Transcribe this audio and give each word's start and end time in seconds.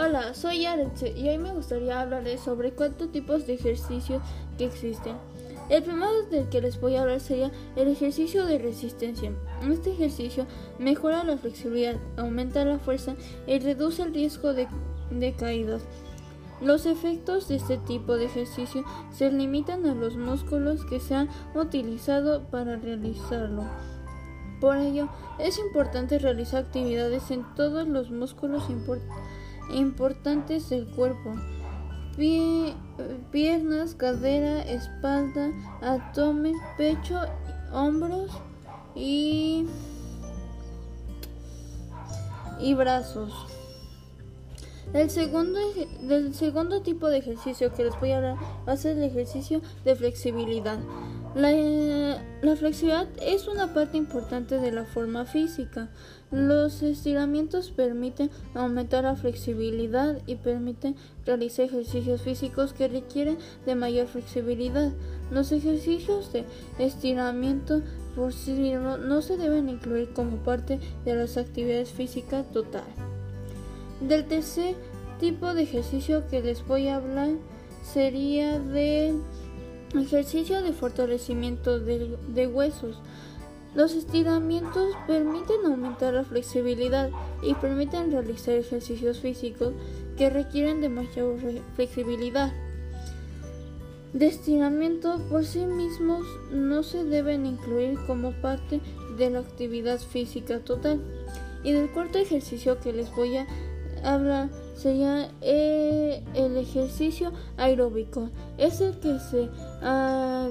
Hola, 0.00 0.32
soy 0.32 0.64
Aretze 0.64 1.10
y 1.10 1.28
hoy 1.28 1.38
me 1.38 1.52
gustaría 1.52 2.00
hablarles 2.00 2.40
sobre 2.40 2.70
cuatro 2.70 3.08
tipos 3.08 3.48
de 3.48 3.54
ejercicios 3.54 4.22
que 4.56 4.66
existen. 4.66 5.16
El 5.70 5.82
primero 5.82 6.22
del 6.30 6.48
que 6.48 6.60
les 6.60 6.80
voy 6.80 6.94
a 6.94 7.02
hablar 7.02 7.18
sería 7.18 7.50
el 7.74 7.88
ejercicio 7.88 8.46
de 8.46 8.58
resistencia. 8.58 9.32
Este 9.68 9.90
ejercicio 9.90 10.46
mejora 10.78 11.24
la 11.24 11.36
flexibilidad, 11.36 11.96
aumenta 12.16 12.64
la 12.64 12.78
fuerza 12.78 13.16
y 13.48 13.58
reduce 13.58 14.02
el 14.02 14.14
riesgo 14.14 14.54
de, 14.54 14.68
de 15.10 15.32
caídas. 15.32 15.82
Los 16.60 16.86
efectos 16.86 17.48
de 17.48 17.56
este 17.56 17.78
tipo 17.78 18.16
de 18.16 18.26
ejercicio 18.26 18.84
se 19.10 19.32
limitan 19.32 19.84
a 19.84 19.96
los 19.96 20.16
músculos 20.16 20.84
que 20.84 21.00
se 21.00 21.16
han 21.16 21.28
utilizado 21.56 22.44
para 22.44 22.76
realizarlo. 22.76 23.64
Por 24.60 24.76
ello, 24.76 25.08
es 25.40 25.58
importante 25.58 26.20
realizar 26.20 26.66
actividades 26.66 27.32
en 27.32 27.44
todos 27.56 27.88
los 27.88 28.12
músculos 28.12 28.70
importantes 28.70 29.37
del 30.68 30.86
cuerpo. 30.94 31.34
piernas, 33.30 33.94
cadera, 33.94 34.62
espalda, 34.62 35.52
abdomen, 35.80 36.54
pecho, 36.76 37.20
hombros 37.72 38.30
y, 38.94 39.66
y 42.60 42.74
brazos. 42.74 43.32
El 44.94 45.10
segundo, 45.10 45.60
del 46.00 46.34
segundo 46.34 46.80
tipo 46.80 47.08
de 47.08 47.18
ejercicio 47.18 47.72
que 47.74 47.84
les 47.84 48.00
voy 48.00 48.12
a 48.12 48.16
hablar 48.16 48.36
va 48.66 48.72
a 48.72 48.76
ser 48.76 48.96
el 48.96 49.04
ejercicio 49.04 49.60
de 49.84 49.94
flexibilidad. 49.94 50.78
La, 51.38 52.56
flexibilidad 52.56 53.06
es 53.22 53.46
una 53.46 53.72
parte 53.72 53.96
importante 53.96 54.58
de 54.58 54.72
la 54.72 54.84
forma 54.84 55.24
física. 55.24 55.88
Los 56.32 56.82
estiramientos 56.82 57.70
permiten 57.70 58.28
aumentar 58.54 59.04
la 59.04 59.14
flexibilidad 59.14 60.20
y 60.26 60.34
permiten 60.34 60.96
realizar 61.24 61.66
ejercicios 61.66 62.22
físicos 62.22 62.72
que 62.72 62.88
requieren 62.88 63.38
de 63.66 63.76
mayor 63.76 64.08
flexibilidad. 64.08 64.90
Los 65.30 65.52
ejercicios 65.52 66.32
de 66.32 66.44
estiramiento 66.80 67.82
por 68.16 68.32
sí 68.32 68.54
mismos 68.54 68.98
no 68.98 69.22
se 69.22 69.36
deben 69.36 69.68
incluir 69.68 70.12
como 70.12 70.38
parte 70.38 70.80
de 71.04 71.14
las 71.14 71.36
actividades 71.36 71.90
físicas 71.90 72.50
total. 72.50 72.82
Del 74.00 74.26
tercer 74.26 74.74
tipo 75.20 75.54
de 75.54 75.62
ejercicio 75.62 76.26
que 76.26 76.42
les 76.42 76.66
voy 76.66 76.88
a 76.88 76.96
hablar 76.96 77.30
sería 77.84 78.58
del 78.58 79.20
ejercicio 80.08 80.62
de 80.62 80.72
fortalecimiento 80.72 81.78
de, 81.78 82.46
huesos. 82.46 82.96
Los 83.74 83.94
estiramientos 83.94 84.94
permiten 85.06 85.66
aumentar 85.66 86.14
la 86.14 86.24
flexibilidad 86.24 87.10
y 87.42 87.54
permiten 87.54 88.10
realizar 88.10 88.54
ejercicios 88.54 89.20
físicos 89.20 89.74
que 90.16 90.30
requieren 90.30 90.80
de 90.80 90.88
mayor 90.88 91.36
flexibilidad. 91.76 92.52
De 94.14 94.26
estiramiento 94.26 95.20
por 95.28 95.44
sí 95.44 95.66
mismos 95.66 96.24
no 96.50 96.82
se 96.82 97.04
deben 97.04 97.44
incluir 97.44 97.98
como 98.06 98.32
parte 98.32 98.80
de 99.18 99.28
la 99.28 99.40
actividad 99.40 100.00
física 100.00 100.60
total. 100.60 101.00
Y 101.62 101.72
del 101.72 101.90
cuarto 101.90 102.18
ejercicio 102.18 102.80
que 102.80 102.94
les 102.94 103.14
voy 103.14 103.36
a 103.36 103.46
habla 104.02 104.48
sería 104.78 105.28
eh, 105.40 106.22
el 106.34 106.56
ejercicio 106.56 107.32
aeróbico. 107.56 108.30
Es 108.56 108.80
el 108.80 108.98
que 109.00 109.18
se 109.18 109.48
ah, 109.82 110.50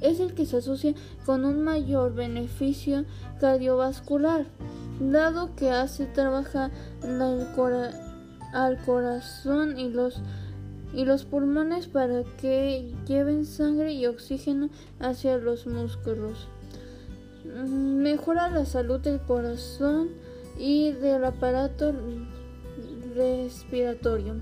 es 0.00 0.18
el 0.18 0.34
que 0.34 0.46
se 0.46 0.56
asocia 0.56 0.94
con 1.24 1.44
un 1.44 1.62
mayor 1.62 2.14
beneficio 2.14 3.04
cardiovascular, 3.40 4.46
dado 4.98 5.54
que 5.54 5.70
hace 5.70 6.06
trabajar 6.06 6.72
al 8.52 8.82
corazón 8.84 9.78
y 9.78 9.88
los 9.88 10.20
y 10.92 11.04
los 11.06 11.24
pulmones 11.24 11.86
para 11.86 12.22
que 12.36 12.92
lleven 13.06 13.46
sangre 13.46 13.92
y 13.92 14.06
oxígeno 14.06 14.68
hacia 15.00 15.38
los 15.38 15.66
músculos. 15.66 16.48
Mejora 17.44 18.50
la 18.50 18.66
salud 18.66 19.00
del 19.00 19.20
corazón 19.20 20.10
y 20.58 20.92
del 20.92 21.24
aparato 21.24 21.92
respiratorio. 23.14 24.36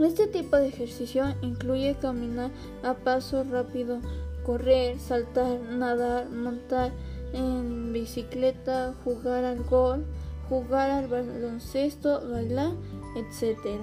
Este 0.00 0.26
tipo 0.26 0.56
de 0.56 0.68
ejercicio 0.68 1.24
incluye 1.40 1.96
caminar 2.00 2.50
a 2.82 2.94
paso 2.94 3.44
rápido, 3.44 4.00
correr, 4.44 4.98
saltar, 4.98 5.58
nadar, 5.60 6.28
montar 6.28 6.92
en 7.32 7.92
bicicleta, 7.92 8.94
jugar 9.04 9.44
al 9.44 9.64
golf, 9.64 10.04
jugar 10.48 10.90
al 10.90 11.08
baloncesto, 11.08 12.28
bailar, 12.30 12.72
etc. 13.16 13.80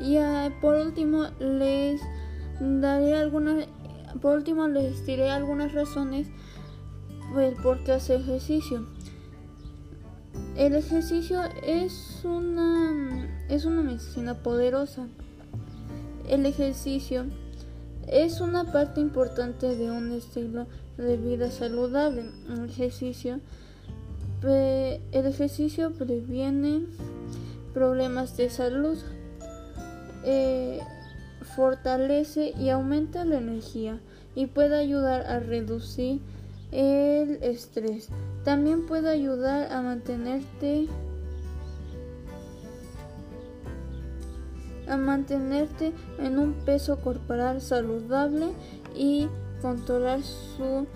Y 0.00 0.18
ah, 0.18 0.50
por 0.60 0.74
último 0.74 1.26
les 1.38 2.00
daré 2.60 3.16
algunas 3.16 3.66
por 4.20 4.36
último, 4.36 4.68
les 4.68 5.06
diré 5.06 5.30
algunas 5.30 5.72
razones 5.72 6.28
por 7.62 7.82
qué 7.84 7.92
hacer 7.92 8.20
ejercicio. 8.20 8.86
El 10.56 10.74
ejercicio 10.74 11.40
es 11.64 12.20
una, 12.24 13.28
es 13.48 13.64
una 13.64 13.82
medicina 13.82 14.34
poderosa. 14.34 15.06
El 16.28 16.46
ejercicio 16.46 17.24
es 18.06 18.40
una 18.40 18.70
parte 18.70 19.00
importante 19.00 19.76
de 19.76 19.90
un 19.90 20.12
estilo 20.12 20.66
de 20.96 21.16
vida 21.16 21.50
saludable. 21.50 22.30
El 22.50 22.68
ejercicio, 22.68 23.40
el 24.42 25.26
ejercicio 25.26 25.92
previene 25.92 26.86
problemas 27.72 28.36
de 28.36 28.50
salud. 28.50 28.98
Eh, 30.24 30.80
fortalece 31.54 32.52
y 32.58 32.70
aumenta 32.70 33.24
la 33.24 33.38
energía 33.38 34.00
y 34.34 34.46
puede 34.46 34.76
ayudar 34.76 35.26
a 35.26 35.40
reducir 35.40 36.20
el 36.70 37.42
estrés. 37.42 38.08
También 38.44 38.86
puede 38.86 39.10
ayudar 39.10 39.70
a 39.72 39.82
mantenerte 39.82 40.88
a 44.88 44.96
mantenerte 44.96 45.92
en 46.18 46.38
un 46.38 46.54
peso 46.64 46.98
corporal 46.98 47.60
saludable 47.60 48.48
y 48.96 49.28
controlar 49.60 50.22
su 50.22 50.86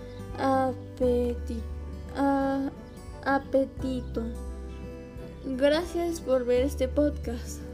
apetito. 3.25 4.23
Gracias 5.57 6.21
por 6.21 6.45
ver 6.45 6.63
este 6.63 6.89
podcast. 6.89 7.66